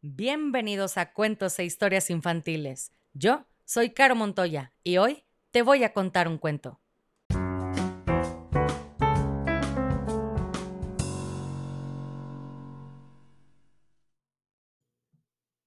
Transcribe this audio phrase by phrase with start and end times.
[0.00, 2.92] Bienvenidos a Cuentos e Historias Infantiles.
[3.14, 6.80] Yo soy Caro Montoya y hoy te voy a contar un cuento.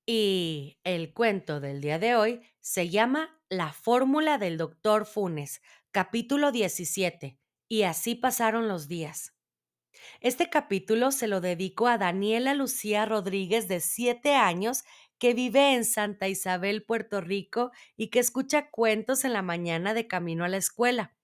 [0.06, 5.62] Y el cuento del día de hoy se llama La fórmula del doctor Funes,
[5.92, 7.38] capítulo 17.
[7.68, 9.34] Y así pasaron los días.
[10.20, 14.84] Este capítulo se lo dedico a Daniela Lucía Rodríguez, de 7 años,
[15.18, 20.08] que vive en Santa Isabel, Puerto Rico, y que escucha cuentos en la mañana de
[20.08, 21.16] camino a la escuela.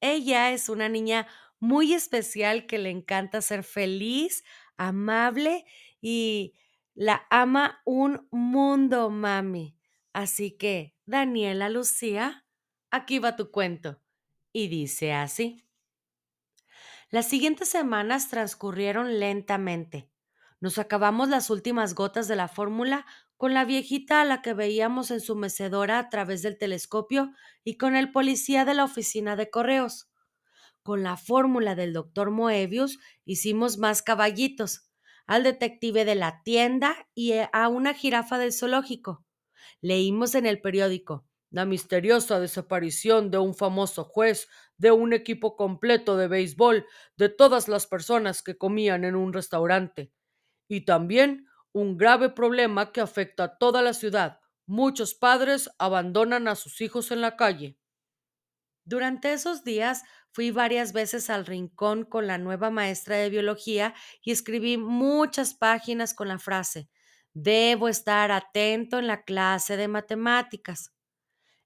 [0.00, 1.26] Ella es una niña
[1.58, 4.44] muy especial que le encanta ser feliz,
[4.76, 5.64] amable
[6.00, 6.54] y
[6.94, 9.76] la ama un mundo, mami.
[10.12, 12.46] Así que, Daniela Lucía,
[12.90, 14.02] aquí va tu cuento.
[14.52, 15.69] Y dice así.
[17.12, 20.08] Las siguientes semanas transcurrieron lentamente.
[20.60, 23.04] Nos acabamos las últimas gotas de la fórmula
[23.36, 27.32] con la viejita a la que veíamos en su mecedora a través del telescopio
[27.64, 30.08] y con el policía de la oficina de correos.
[30.84, 34.88] Con la fórmula del doctor Moebius hicimos más caballitos,
[35.26, 39.24] al detective de la tienda y a una jirafa del zoológico.
[39.80, 46.16] Leímos en el periódico la misteriosa desaparición de un famoso juez, de un equipo completo
[46.16, 50.12] de béisbol, de todas las personas que comían en un restaurante.
[50.68, 54.40] Y también un grave problema que afecta a toda la ciudad.
[54.66, 57.76] Muchos padres abandonan a sus hijos en la calle.
[58.84, 64.30] Durante esos días fui varias veces al rincón con la nueva maestra de biología y
[64.30, 66.88] escribí muchas páginas con la frase
[67.32, 70.92] Debo estar atento en la clase de matemáticas.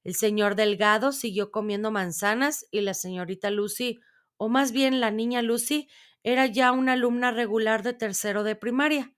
[0.04, 4.00] El señor Delgado siguió comiendo manzanas y la señorita Lucy,
[4.36, 5.88] o más bien la niña Lucy,
[6.22, 9.14] era ya una alumna regular de tercero de primaria.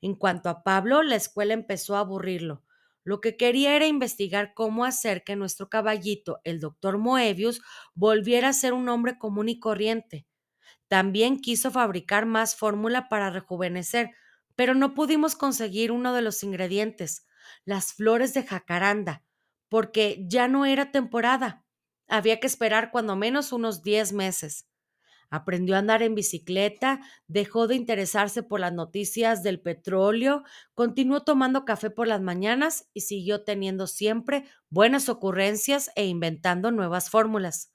[0.00, 2.62] En cuanto a Pablo, la escuela empezó a aburrirlo.
[3.04, 7.62] Lo que quería era investigar cómo hacer que nuestro caballito, el doctor Moebius,
[7.94, 10.26] volviera a ser un hombre común y corriente.
[10.88, 14.10] También quiso fabricar más fórmula para rejuvenecer,
[14.56, 17.26] pero no pudimos conseguir uno de los ingredientes,
[17.64, 19.24] las flores de jacaranda,
[19.68, 21.64] porque ya no era temporada.
[22.08, 24.66] Había que esperar cuando menos unos 10 meses.
[25.30, 30.44] Aprendió a andar en bicicleta, dejó de interesarse por las noticias del petróleo,
[30.74, 37.10] continuó tomando café por las mañanas y siguió teniendo siempre buenas ocurrencias e inventando nuevas
[37.10, 37.72] fórmulas.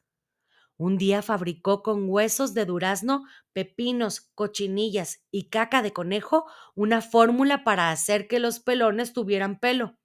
[0.78, 3.24] Un día fabricó con huesos de durazno,
[3.54, 9.98] pepinos, cochinillas y caca de conejo una fórmula para hacer que los pelones tuvieran pelo.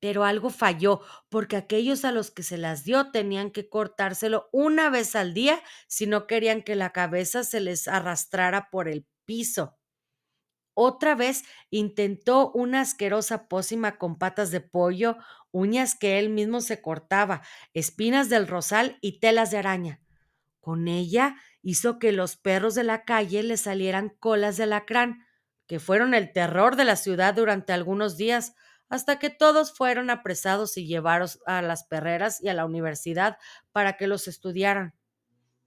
[0.00, 4.90] Pero algo falló, porque aquellos a los que se las dio tenían que cortárselo una
[4.90, 9.76] vez al día si no querían que la cabeza se les arrastrara por el piso.
[10.74, 15.18] Otra vez intentó una asquerosa pócima con patas de pollo,
[15.50, 17.42] uñas que él mismo se cortaba,
[17.74, 20.00] espinas del rosal y telas de araña.
[20.60, 25.26] Con ella hizo que los perros de la calle le salieran colas de alacrán,
[25.66, 28.54] que fueron el terror de la ciudad durante algunos días,
[28.90, 33.38] hasta que todos fueron apresados y llevados a las perreras y a la universidad
[33.72, 34.94] para que los estudiaran.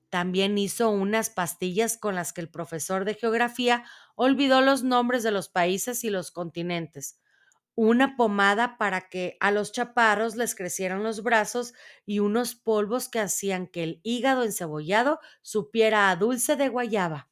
[0.10, 3.84] También hizo unas pastillas con las que el profesor de geografía
[4.16, 7.20] olvidó los nombres de los países y los continentes,
[7.76, 11.74] una pomada para que a los chaparros les crecieran los brazos
[12.06, 17.30] y unos polvos que hacían que el hígado encebollado supiera a dulce de guayaba.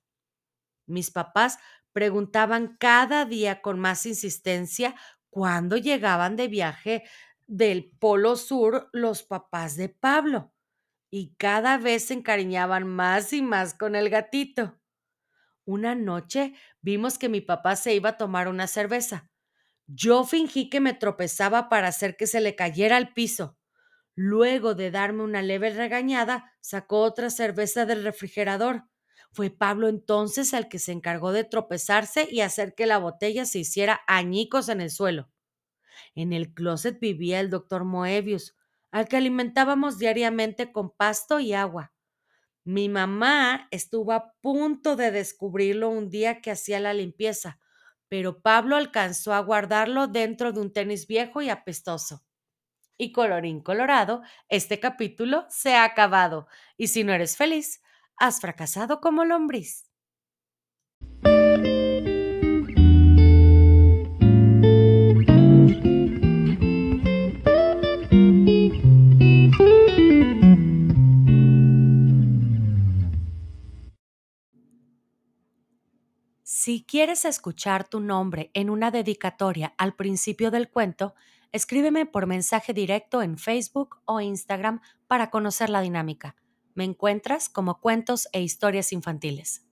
[0.87, 1.59] Mis papás
[1.93, 4.95] preguntaban cada día con más insistencia
[5.31, 7.05] cuando llegaban de viaje
[7.47, 10.53] del Polo Sur los papás de Pablo,
[11.11, 14.79] y cada vez se encariñaban más y más con el gatito.
[15.65, 19.29] Una noche vimos que mi papá se iba a tomar una cerveza.
[19.87, 23.57] Yo fingí que me tropezaba para hacer que se le cayera al piso.
[24.15, 28.85] Luego de darme una leve regañada, sacó otra cerveza del refrigerador.
[29.33, 33.59] Fue Pablo entonces el que se encargó de tropezarse y hacer que la botella se
[33.59, 35.29] hiciera añicos en el suelo.
[36.15, 38.55] En el closet vivía el doctor Moebius,
[38.91, 41.93] al que alimentábamos diariamente con pasto y agua.
[42.63, 47.59] Mi mamá estuvo a punto de descubrirlo un día que hacía la limpieza,
[48.07, 52.23] pero Pablo alcanzó a guardarlo dentro de un tenis viejo y apestoso.
[52.97, 56.47] Y colorín colorado, este capítulo se ha acabado,
[56.77, 57.81] y si no eres feliz,
[58.21, 59.89] has fracasado como lombriz.
[76.43, 81.15] Si quieres escuchar tu nombre en una dedicatoria al principio del cuento,
[81.51, 86.35] escríbeme por mensaje directo en Facebook o Instagram para conocer la dinámica.
[86.75, 89.65] Me encuentras como cuentos e historias infantiles.